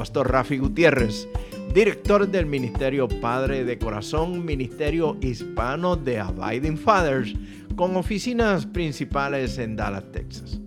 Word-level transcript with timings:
pastor 0.00 0.32
Rafi 0.32 0.56
Gutiérrez, 0.56 1.28
director 1.74 2.26
del 2.26 2.46
Ministerio 2.46 3.06
Padre 3.06 3.64
de 3.64 3.78
Corazón, 3.78 4.46
Ministerio 4.46 5.18
Hispano 5.20 5.94
de 5.94 6.18
Abiding 6.18 6.78
Fathers, 6.78 7.34
con 7.76 7.94
oficinas 7.96 8.64
principales 8.64 9.58
en 9.58 9.76
Dallas, 9.76 10.10
Texas. 10.10 10.58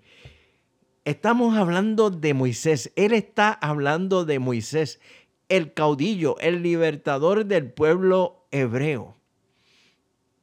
Estamos 1.04 1.56
hablando 1.56 2.08
de 2.08 2.32
Moisés. 2.32 2.90
Él 2.96 3.12
está 3.12 3.52
hablando 3.52 4.24
de 4.24 4.38
Moisés, 4.38 5.00
el 5.48 5.72
caudillo, 5.72 6.38
el 6.40 6.62
libertador 6.62 7.46
del 7.46 7.70
pueblo 7.70 8.46
hebreo. 8.50 9.16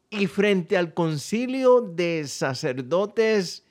Y 0.10 0.28
frente 0.28 0.78
al 0.78 0.94
concilio 0.94 1.82
de 1.82 2.28
sacerdotes 2.28 3.66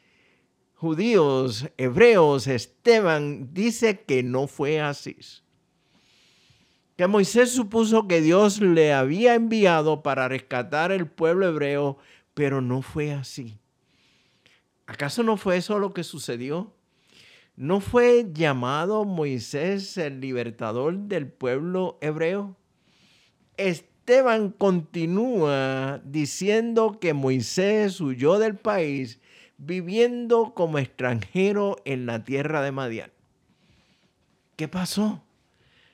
judíos, 0.74 1.68
hebreos, 1.76 2.46
Esteban 2.46 3.52
dice 3.52 4.00
que 4.00 4.22
no 4.22 4.46
fue 4.46 4.80
así. 4.80 5.16
Que 6.96 7.06
Moisés 7.06 7.52
supuso 7.52 8.08
que 8.08 8.22
Dios 8.22 8.60
le 8.60 8.92
había 8.92 9.34
enviado 9.34 10.02
para 10.02 10.28
rescatar 10.28 10.92
el 10.92 11.06
pueblo 11.06 11.46
hebreo, 11.46 11.98
pero 12.32 12.62
no 12.62 12.80
fue 12.80 13.12
así. 13.12 13.58
¿Acaso 14.86 15.22
no 15.22 15.36
fue 15.36 15.58
eso 15.58 15.78
lo 15.78 15.92
que 15.92 16.02
sucedió? 16.02 16.74
¿No 17.60 17.80
fue 17.80 18.30
llamado 18.32 19.04
Moisés 19.04 19.98
el 19.98 20.22
libertador 20.22 20.96
del 20.96 21.30
pueblo 21.30 21.98
hebreo? 22.00 22.56
Esteban 23.58 24.48
continúa 24.48 26.00
diciendo 26.02 26.98
que 26.98 27.12
Moisés 27.12 28.00
huyó 28.00 28.38
del 28.38 28.56
país 28.56 29.20
viviendo 29.58 30.54
como 30.54 30.78
extranjero 30.78 31.76
en 31.84 32.06
la 32.06 32.24
tierra 32.24 32.62
de 32.62 32.72
Madián. 32.72 33.12
¿Qué 34.56 34.66
pasó? 34.66 35.22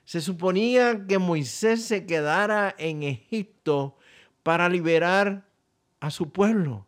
Se 0.04 0.20
suponía 0.20 1.04
que 1.08 1.18
Moisés 1.18 1.82
se 1.84 2.06
quedara 2.06 2.76
en 2.78 3.02
Egipto 3.02 3.98
para 4.44 4.68
liberar 4.68 5.48
a 5.98 6.12
su 6.12 6.30
pueblo. 6.30 6.86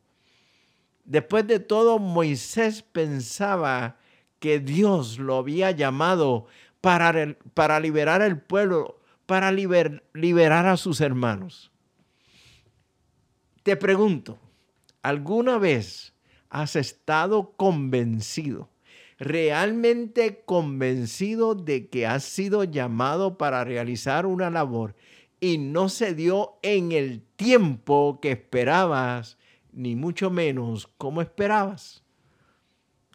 Después 1.05 1.49
de 1.49 1.59
todo, 1.59 1.99
Moisés 1.99 2.83
pensaba 2.83 3.98
que 4.39 4.61
Dios 4.61 5.19
lo 5.19 5.37
había 5.37 5.71
llamado 5.71 6.47
para, 6.81 7.37
para 7.55 7.81
liberar 7.81 8.23
al 8.23 8.41
pueblo, 8.41 9.01
para 9.27 9.53
liberar 9.53 10.67
a 10.67 10.77
sus 10.77 11.01
hermanos. 11.01 11.71
Te 13.63 13.77
pregunto, 13.77 14.39
¿alguna 15.03 15.59
vez 15.59 16.15
has 16.49 16.77
estado 16.77 17.53
convencido, 17.57 18.71
realmente 19.19 20.43
convencido 20.47 21.55
de 21.55 21.89
que 21.89 22.07
has 22.07 22.25
sido 22.25 22.65
llamado 22.65 23.37
para 23.37 23.65
realizar 23.65 24.25
una 24.25 24.49
labor 24.51 24.95
y 25.41 25.59
no 25.59 25.89
se 25.89 26.15
dio 26.15 26.59
en 26.63 26.93
el 26.93 27.23
tiempo 27.37 28.21
que 28.23 28.33
esperabas, 28.33 29.37
ni 29.73 29.95
mucho 29.97 30.31
menos 30.31 30.87
como 30.97 31.21
esperabas? 31.21 32.03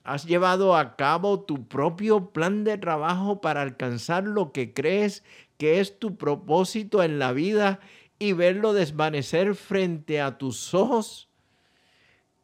¿Has 0.04 0.26
llevado 0.26 0.76
a 0.76 0.98
cabo 0.98 1.46
tu 1.46 1.68
propio 1.70 2.32
plan 2.32 2.66
de 2.66 2.78
trabajo 2.78 3.40
para 3.40 3.62
alcanzar 3.62 4.26
lo 4.26 4.52
que 4.52 4.74
crees 4.74 5.24
que 5.58 5.80
es 5.80 5.98
tu 5.98 6.18
propósito 6.18 7.04
en 7.04 7.20
la 7.20 7.32
vida 7.32 7.80
y 8.20 8.34
verlo 8.34 8.74
desvanecer 8.74 9.56
frente 9.56 10.20
a 10.20 10.38
tus 10.38 10.74
ojos? 10.74 11.30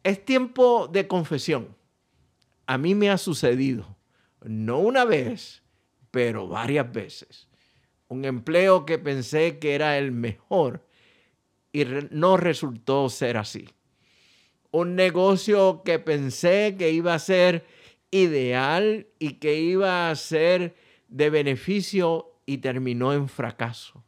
Es 0.03 0.24
tiempo 0.24 0.88
de 0.88 1.09
confesión. 1.09 1.75
A 2.66 2.78
mí 2.78 2.96
me 2.96 3.09
ha 3.09 3.18
sucedido, 3.18 3.97
no 4.41 4.80
una 4.80 5.03
vez, 5.03 5.62
pero 6.12 6.47
varias 6.47 6.90
veces. 6.90 7.50
Un 8.08 8.24
empleo 8.24 8.86
que 8.86 8.97
pensé 8.97 9.59
que 9.59 9.76
era 9.76 9.97
el 9.97 10.14
mejor 10.14 10.88
y 11.74 11.84
no 12.12 12.38
resultó 12.38 13.09
ser 13.09 13.36
así 13.36 13.68
un 14.72 14.96
negocio 14.96 15.81
que 15.84 16.00
pensé 16.00 16.75
que 16.78 16.91
iba 16.91 17.13
a 17.13 17.19
ser 17.19 17.66
ideal 18.12 19.07
y 19.19 19.34
que 19.34 19.59
iba 19.59 20.09
a 20.09 20.16
ser 20.16 20.75
de 21.07 21.30
beneficio 21.30 22.34
y 22.46 22.59
terminó 22.59 23.13
en 23.13 23.29
fracaso. 23.29 24.03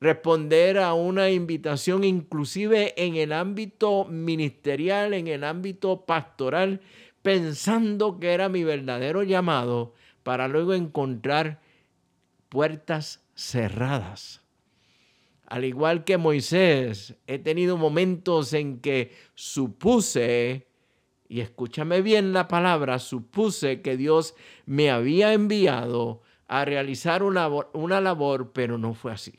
Responder 0.00 0.78
a 0.78 0.94
una 0.94 1.30
invitación 1.30 2.04
inclusive 2.04 2.94
en 3.02 3.16
el 3.16 3.32
ámbito 3.32 4.04
ministerial, 4.04 5.14
en 5.14 5.28
el 5.28 5.44
ámbito 5.44 6.04
pastoral, 6.04 6.80
pensando 7.22 8.18
que 8.20 8.32
era 8.32 8.48
mi 8.48 8.64
verdadero 8.64 9.22
llamado 9.22 9.94
para 10.22 10.46
luego 10.48 10.74
encontrar 10.74 11.60
puertas 12.50 13.24
cerradas 13.34 14.43
al 15.54 15.64
igual 15.64 16.02
que 16.02 16.18
Moisés, 16.18 17.14
he 17.28 17.38
tenido 17.38 17.76
momentos 17.76 18.52
en 18.54 18.80
que 18.80 19.12
supuse, 19.36 20.66
y 21.28 21.42
escúchame 21.42 22.02
bien 22.02 22.32
la 22.32 22.48
palabra, 22.48 22.98
supuse 22.98 23.80
que 23.80 23.96
Dios 23.96 24.34
me 24.66 24.90
había 24.90 25.32
enviado 25.32 26.22
a 26.48 26.64
realizar 26.64 27.22
una, 27.22 27.48
una 27.72 28.00
labor, 28.00 28.50
pero 28.52 28.78
no 28.78 28.94
fue 28.94 29.12
así. 29.12 29.34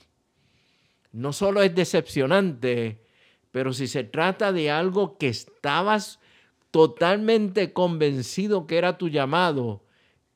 No 1.11 1.33
solo 1.33 1.61
es 1.61 1.75
decepcionante, 1.75 3.03
pero 3.51 3.73
si 3.73 3.85
se 3.85 4.05
trata 4.05 4.53
de 4.53 4.71
algo 4.71 5.17
que 5.17 5.27
estabas 5.27 6.21
totalmente 6.71 7.73
convencido 7.73 8.67
que 8.67 8.77
era 8.77 8.97
tu 8.97 9.09
llamado 9.09 9.83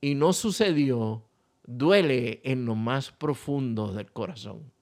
y 0.01 0.15
no 0.15 0.33
sucedió, 0.33 1.23
duele 1.63 2.41
en 2.43 2.65
lo 2.65 2.75
más 2.75 3.13
profundo 3.13 3.93
del 3.93 4.11
corazón. 4.11 4.73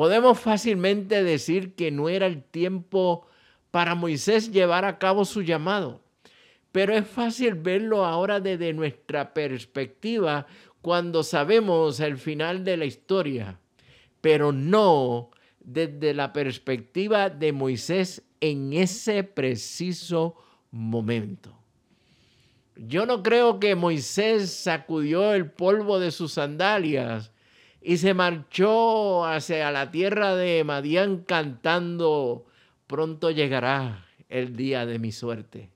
Podemos 0.00 0.40
fácilmente 0.40 1.22
decir 1.22 1.74
que 1.74 1.90
no 1.90 2.08
era 2.08 2.24
el 2.26 2.42
tiempo 2.42 3.26
para 3.70 3.94
Moisés 3.94 4.50
llevar 4.50 4.86
a 4.86 4.98
cabo 4.98 5.26
su 5.26 5.42
llamado, 5.42 6.00
pero 6.72 6.94
es 6.94 7.06
fácil 7.06 7.52
verlo 7.52 8.06
ahora 8.06 8.40
desde 8.40 8.72
nuestra 8.72 9.34
perspectiva 9.34 10.46
cuando 10.80 11.22
sabemos 11.22 12.00
el 12.00 12.16
final 12.16 12.64
de 12.64 12.78
la 12.78 12.86
historia. 12.86 13.60
pero 14.22 14.52
no 14.52 15.32
desde 15.58 16.14
la 16.14 16.32
perspectiva 16.32 17.28
de 17.28 17.52
Moisés 17.52 18.22
en 18.40 18.72
ese 18.72 19.22
preciso 19.22 20.34
momento. 20.70 21.58
Yo 22.74 23.04
no 23.04 23.22
creo 23.22 23.60
que 23.60 23.74
Moisés 23.74 24.50
sacudió 24.50 25.34
el 25.34 25.50
polvo 25.50 26.00
de 26.00 26.10
sus 26.10 26.32
sandalias 26.32 27.32
y 27.80 27.96
se 27.96 28.14
marchó 28.14 29.24
hacia 29.24 29.70
la 29.70 29.90
tierra 29.90 30.36
de 30.36 30.64
Madián 30.64 31.18
cantando, 31.18 32.46
pronto 32.86 33.30
llegará 33.30 34.06
el 34.28 34.56
día 34.56 34.84
de 34.86 34.98
mi 34.98 35.12
suerte. 35.12 35.70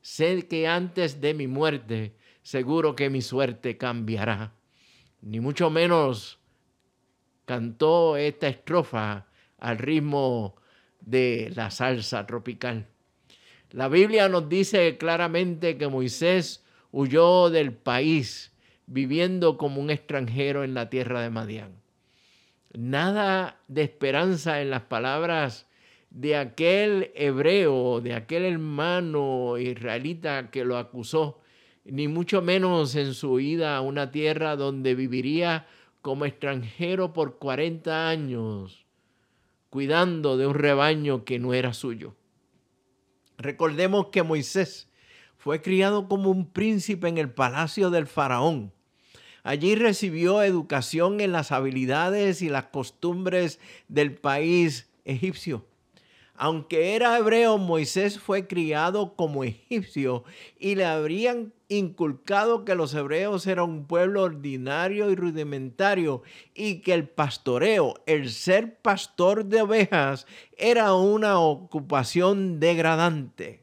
Sé 0.00 0.46
que 0.46 0.68
antes 0.68 1.20
de 1.20 1.34
mi 1.34 1.46
muerte, 1.46 2.14
seguro 2.42 2.94
que 2.94 3.10
mi 3.10 3.22
suerte 3.22 3.76
cambiará. 3.76 4.52
Ni 5.22 5.40
mucho 5.40 5.70
menos 5.70 6.38
cantó 7.44 8.16
esta 8.16 8.48
estrofa 8.48 9.26
al 9.58 9.78
ritmo 9.78 10.56
de 11.00 11.52
la 11.56 11.70
salsa 11.70 12.26
tropical. 12.26 12.86
La 13.70 13.88
Biblia 13.88 14.28
nos 14.28 14.48
dice 14.48 14.96
claramente 14.98 15.76
que 15.76 15.88
Moisés 15.88 16.64
huyó 16.92 17.50
del 17.50 17.72
país 17.72 18.52
viviendo 18.86 19.58
como 19.58 19.80
un 19.80 19.90
extranjero 19.90 20.64
en 20.64 20.74
la 20.74 20.90
tierra 20.90 21.20
de 21.20 21.30
Madián. 21.30 21.72
Nada 22.72 23.60
de 23.68 23.82
esperanza 23.82 24.60
en 24.60 24.70
las 24.70 24.82
palabras 24.82 25.66
de 26.10 26.36
aquel 26.36 27.10
hebreo, 27.14 28.00
de 28.00 28.14
aquel 28.14 28.44
hermano 28.44 29.58
israelita 29.58 30.50
que 30.50 30.64
lo 30.64 30.76
acusó, 30.76 31.40
ni 31.84 32.08
mucho 32.08 32.42
menos 32.42 32.94
en 32.96 33.14
su 33.14 33.38
ida 33.40 33.76
a 33.76 33.80
una 33.80 34.10
tierra 34.10 34.56
donde 34.56 34.94
viviría 34.94 35.66
como 36.02 36.24
extranjero 36.24 37.12
por 37.12 37.38
40 37.38 38.08
años, 38.08 38.86
cuidando 39.70 40.36
de 40.36 40.46
un 40.46 40.54
rebaño 40.54 41.24
que 41.24 41.38
no 41.38 41.52
era 41.54 41.72
suyo. 41.72 42.14
Recordemos 43.38 44.06
que 44.06 44.22
Moisés 44.22 44.88
fue 45.36 45.60
criado 45.62 46.08
como 46.08 46.30
un 46.30 46.50
príncipe 46.50 47.08
en 47.08 47.18
el 47.18 47.30
palacio 47.30 47.90
del 47.90 48.06
faraón. 48.06 48.72
Allí 49.46 49.76
recibió 49.76 50.42
educación 50.42 51.20
en 51.20 51.30
las 51.30 51.52
habilidades 51.52 52.42
y 52.42 52.48
las 52.48 52.64
costumbres 52.64 53.60
del 53.86 54.12
país 54.12 54.90
egipcio. 55.04 55.64
Aunque 56.34 56.96
era 56.96 57.16
hebreo, 57.16 57.56
Moisés 57.56 58.18
fue 58.18 58.48
criado 58.48 59.14
como 59.14 59.44
egipcio 59.44 60.24
y 60.58 60.74
le 60.74 60.84
habrían 60.84 61.52
inculcado 61.68 62.64
que 62.64 62.74
los 62.74 62.92
hebreos 62.92 63.46
eran 63.46 63.70
un 63.70 63.86
pueblo 63.86 64.24
ordinario 64.24 65.12
y 65.12 65.14
rudimentario 65.14 66.24
y 66.52 66.80
que 66.80 66.94
el 66.94 67.08
pastoreo, 67.08 67.94
el 68.06 68.30
ser 68.30 68.80
pastor 68.80 69.44
de 69.44 69.62
ovejas, 69.62 70.26
era 70.58 70.92
una 70.94 71.38
ocupación 71.38 72.58
degradante. 72.58 73.62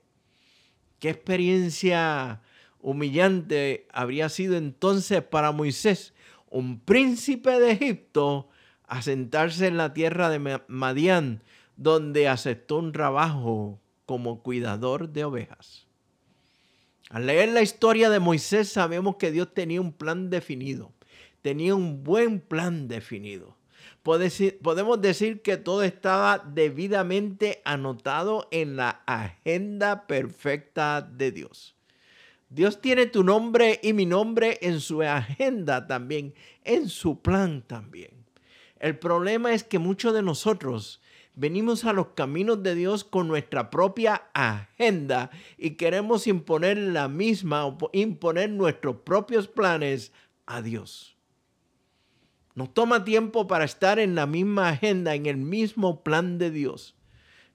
¿Qué 1.00 1.10
experiencia 1.10 2.42
humillante 2.84 3.88
habría 3.92 4.30
sido 4.30 4.56
entonces 4.58 5.24
para 5.24 5.52
Moisés, 5.52 6.14
un 6.50 6.80
príncipe 6.80 7.60
de 7.60 7.72
Egipto, 7.72 8.50
asentarse 8.88 9.66
en 9.66 9.78
la 9.78 9.94
tierra 9.94 10.30
de 10.30 10.62
Madián, 10.68 11.42
donde 11.78 12.28
aceptó 12.28 12.78
un 12.78 12.92
trabajo 12.92 13.80
como 14.06 14.44
cuidador 14.44 15.10
de 15.10 15.24
ovejas. 15.24 15.88
Al 17.10 17.26
leer 17.26 17.50
la 17.50 17.62
historia 17.62 18.10
de 18.10 18.20
Moisés 18.20 18.70
sabemos 18.70 19.16
que 19.16 19.32
Dios 19.32 19.54
tenía 19.54 19.82
un 19.82 19.94
plan 19.94 20.30
definido, 20.30 20.92
tenía 21.42 21.74
un 21.74 22.04
buen 22.04 22.40
plan 22.42 22.88
definido. 22.88 23.58
Podemos 24.04 25.02
decir 25.02 25.42
que 25.42 25.56
todo 25.56 25.84
estaba 25.84 26.40
debidamente 26.40 27.62
anotado 27.64 28.50
en 28.52 28.76
la 28.76 29.02
agenda 29.06 30.06
perfecta 30.08 31.02
de 31.02 31.32
Dios. 31.32 31.76
Dios 32.54 32.82
tiene 32.82 33.08
tu 33.08 33.24
nombre 33.24 33.80
y 33.82 33.94
mi 33.94 34.06
nombre 34.06 34.60
en 34.62 34.80
su 34.80 35.02
agenda 35.02 35.88
también, 35.88 36.36
en 36.64 36.88
su 36.88 37.20
plan 37.20 37.64
también. 37.66 38.12
El 38.80 39.00
problema 39.00 39.56
es 39.56 39.64
que 39.64 39.80
muchos 39.80 40.14
de 40.14 40.22
nosotros 40.22 41.02
venimos 41.34 41.84
a 41.84 41.94
los 41.94 42.10
caminos 42.10 42.62
de 42.62 42.76
Dios 42.76 43.04
con 43.04 43.28
nuestra 43.28 43.72
propia 43.72 44.26
agenda 44.36 45.32
y 45.58 45.72
queremos 45.72 46.28
imponer 46.28 46.78
la 46.78 47.08
misma 47.08 47.66
o 47.66 47.90
imponer 47.92 48.52
nuestros 48.52 48.98
propios 48.98 49.48
planes 49.48 50.12
a 50.46 50.62
Dios. 50.62 51.18
Nos 52.54 52.72
toma 52.72 53.04
tiempo 53.04 53.48
para 53.48 53.66
estar 53.66 53.98
en 53.98 54.14
la 54.14 54.28
misma 54.28 54.70
agenda, 54.70 55.16
en 55.16 55.26
el 55.26 55.38
mismo 55.38 56.04
plan 56.04 56.38
de 56.38 56.52
Dios. 56.52 56.96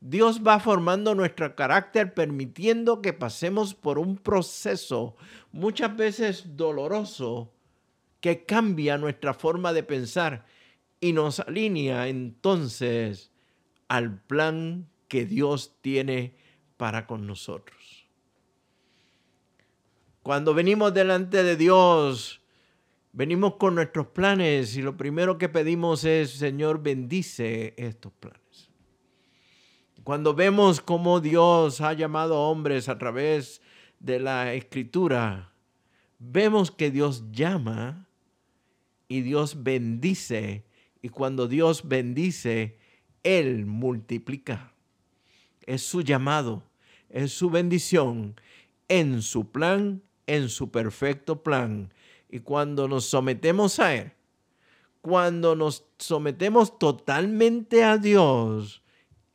Dios 0.01 0.43
va 0.47 0.61
formando 0.61 1.15
nuestro 1.15 1.57
carácter 1.57 2.15
permitiendo 2.15 3.03
que 3.03 3.13
pasemos 3.13 3.75
por 3.75 3.99
un 3.99 4.17
proceso 4.17 5.17
muchas 5.51 5.97
veces 5.97 6.57
doloroso 6.57 7.53
que 8.21 8.45
cambia 8.45 8.99
nuestra 8.99 9.35
forma 9.35 9.73
de 9.73 9.83
pensar 9.83 10.47
y 11.01 11.13
nos 11.13 11.41
alinea 11.41 12.09
entonces 12.09 13.33
al 13.89 14.21
plan 14.23 14.89
que 15.09 15.25
Dios 15.25 15.77
tiene 15.81 16.35
para 16.77 17.07
con 17.07 17.27
nosotros. 17.27 18.07
Cuando 20.23 20.55
venimos 20.55 20.93
delante 20.93 21.43
de 21.43 21.57
Dios, 21.57 22.41
venimos 23.13 23.55
con 23.55 23.75
nuestros 23.75 24.09
planes 24.09 24.77
y 24.77 24.83
lo 24.83 24.97
primero 24.97 25.39
que 25.39 25.49
pedimos 25.49 26.05
es, 26.05 26.31
Señor, 26.33 26.83
bendice 26.83 27.75
estos 27.79 28.13
planes. 28.13 28.48
Cuando 30.09 30.33
vemos 30.33 30.81
cómo 30.81 31.21
Dios 31.21 31.83
ha 31.83 31.93
llamado 31.93 32.41
hombres 32.41 32.89
a 32.89 32.97
través 32.97 33.61
de 34.01 34.19
la 34.19 34.55
escritura, 34.55 35.53
vemos 36.19 36.71
que 36.71 36.91
Dios 36.91 37.25
llama 37.31 38.09
y 39.07 39.21
Dios 39.21 39.63
bendice. 39.63 40.65
Y 41.03 41.11
cuando 41.11 41.47
Dios 41.47 41.87
bendice, 41.87 42.79
él 43.23 43.67
multiplica. 43.67 44.73
Es 45.67 45.83
su 45.83 46.01
llamado, 46.01 46.63
es 47.11 47.35
su 47.35 47.51
bendición 47.51 48.41
en 48.89 49.21
su 49.21 49.51
plan, 49.51 50.03
en 50.27 50.49
su 50.49 50.71
perfecto 50.71 51.43
plan. 51.43 51.93
Y 52.31 52.41
cuando 52.41 52.89
nos 52.89 53.05
sometemos 53.05 53.79
a 53.79 53.95
Él, 53.95 54.13
cuando 55.03 55.55
nos 55.55 55.85
sometemos 55.99 56.79
totalmente 56.79 57.85
a 57.85 57.99
Dios, 57.99 58.83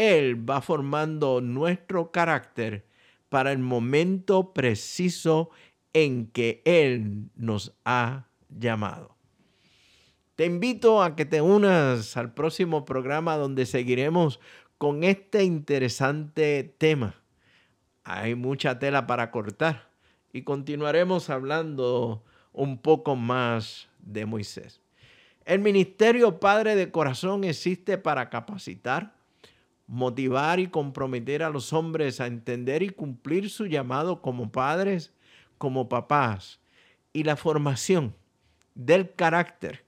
Él 0.04 0.50
va 0.50 0.62
formando 0.62 1.42
nuestro 1.42 2.12
carácter 2.12 2.86
para 3.30 3.52
el 3.52 3.60
momento 3.60 4.54
preciso 4.54 5.50
en 5.94 6.28
que 6.28 6.62
Él 6.66 7.30
nos 7.36 7.74
ha 7.86 8.28
llamado. 8.50 9.16
Te 10.36 10.46
invito 10.46 11.04
a 11.04 11.16
que 11.16 11.26
te 11.26 11.42
unas 11.42 12.18
al 12.18 12.34
próximo 12.34 12.86
programa 12.86 13.38
donde 13.38 13.66
seguiremos 13.66 14.40
con 14.78 15.04
este 15.04 15.44
interesante 15.44 16.76
tema. 16.78 17.16
Hay 18.04 18.36
mucha 18.36 18.80
tela 18.80 19.08
para 19.08 19.32
cortar 19.32 19.90
y 20.34 20.42
continuaremos 20.42 21.30
hablando 21.30 22.24
un 22.52 22.80
poco 22.80 23.16
más 23.16 23.88
de 24.00 24.26
Moisés. 24.26 24.82
El 25.46 25.60
ministerio 25.60 26.40
Padre 26.40 26.76
de 26.76 26.92
Corazón 26.92 27.44
existe 27.44 27.98
para 27.98 28.30
capacitar, 28.30 29.14
motivar 29.88 30.60
y 30.60 30.68
comprometer 30.68 31.44
a 31.44 31.50
los 31.50 31.74
hombres 31.74 32.20
a 32.20 32.28
entender 32.28 32.84
y 32.84 32.90
cumplir 32.90 33.50
su 33.50 33.66
llamado 33.66 34.22
como 34.22 34.52
padres, 34.52 35.14
como 35.58 35.90
papás 35.90 36.60
y 37.12 37.24
la 37.24 37.36
formación 37.36 38.16
del 38.76 39.14
carácter 39.14 39.84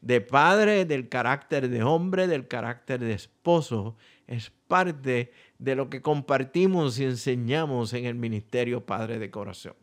de 0.00 0.20
padre, 0.20 0.84
del 0.84 1.08
carácter 1.08 1.68
de 1.68 1.82
hombre, 1.82 2.26
del 2.26 2.46
carácter 2.46 3.00
de 3.00 3.14
esposo, 3.14 3.96
es 4.26 4.52
parte 4.68 5.32
de 5.58 5.74
lo 5.74 5.90
que 5.90 6.02
compartimos 6.02 6.98
y 6.98 7.04
enseñamos 7.04 7.92
en 7.94 8.04
el 8.04 8.14
Ministerio 8.14 8.84
Padre 8.84 9.18
de 9.18 9.30
Corazón. 9.30 9.74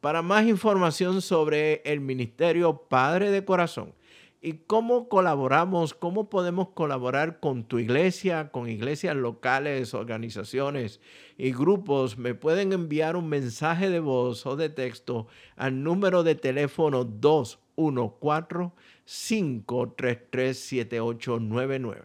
Para 0.00 0.22
más 0.22 0.46
información 0.46 1.22
sobre 1.22 1.82
el 1.84 2.00
Ministerio 2.00 2.84
Padre 2.88 3.30
de 3.30 3.44
Corazón 3.44 3.94
y 4.42 4.54
cómo 4.66 5.08
colaboramos, 5.08 5.94
cómo 5.94 6.30
podemos 6.30 6.70
colaborar 6.70 7.40
con 7.40 7.64
tu 7.64 7.78
iglesia, 7.78 8.50
con 8.50 8.68
iglesias 8.68 9.16
locales, 9.16 9.92
organizaciones 9.92 11.00
y 11.36 11.52
grupos, 11.52 12.16
me 12.16 12.34
pueden 12.34 12.72
enviar 12.72 13.16
un 13.16 13.28
mensaje 13.28 13.90
de 13.90 14.00
voz 14.00 14.46
o 14.46 14.56
de 14.56 14.70
texto 14.70 15.26
al 15.56 15.82
número 15.82 16.22
de 16.22 16.36
teléfono 16.36 17.04
214 17.04 18.70
533-7899. 19.10 22.04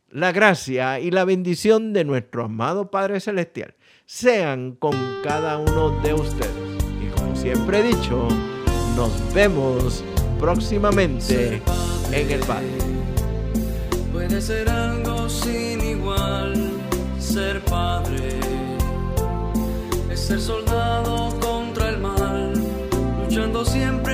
la 0.08 0.32
gracia 0.32 1.00
y 1.00 1.10
la 1.10 1.24
bendición 1.24 1.92
de 1.92 2.04
nuestro 2.04 2.44
amado 2.44 2.90
Padre 2.90 3.20
Celestial 3.20 3.74
sean 4.06 4.72
con 4.72 4.94
cada 5.22 5.58
uno 5.58 5.90
de 6.00 6.14
ustedes. 6.14 6.84
Y 7.02 7.10
como 7.10 7.36
siempre 7.36 7.80
he 7.80 7.82
dicho, 7.82 8.26
nos 8.96 9.34
vemos 9.34 10.02
próximamente 10.38 11.60
en 12.12 12.30
el 12.30 12.40
Padre. 12.40 12.88
Puede 14.12 14.40
ser 14.40 14.68
algo 14.68 15.28
sin 15.28 15.80
igual, 15.80 16.72
ser 17.18 17.60
padre, 17.66 18.40
es 20.10 20.20
ser 20.20 20.40
soldado 20.40 21.38
contra 21.38 21.90
el 21.90 21.98
mal, 21.98 22.52
luchando 23.22 23.64
siempre 23.64 24.07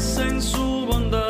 en 0.00 0.40
su 0.40 0.86
bondad 0.86 1.29